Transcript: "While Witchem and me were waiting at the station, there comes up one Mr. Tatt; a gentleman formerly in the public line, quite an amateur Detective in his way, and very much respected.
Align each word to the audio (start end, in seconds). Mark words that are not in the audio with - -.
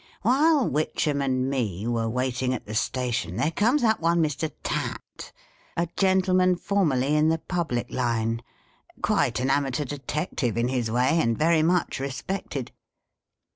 "While 0.23 0.67
Witchem 0.67 1.23
and 1.23 1.47
me 1.47 1.85
were 1.85 2.09
waiting 2.09 2.55
at 2.55 2.65
the 2.65 2.73
station, 2.73 3.35
there 3.35 3.51
comes 3.51 3.83
up 3.83 3.99
one 3.99 4.19
Mr. 4.19 4.49
Tatt; 4.63 5.31
a 5.77 5.89
gentleman 5.95 6.55
formerly 6.55 7.15
in 7.15 7.29
the 7.29 7.37
public 7.37 7.91
line, 7.91 8.41
quite 9.03 9.39
an 9.39 9.51
amateur 9.51 9.85
Detective 9.85 10.57
in 10.57 10.69
his 10.69 10.89
way, 10.89 11.19
and 11.21 11.37
very 11.37 11.61
much 11.61 11.99
respected. 11.99 12.71